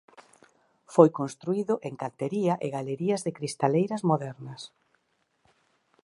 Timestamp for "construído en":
1.19-1.93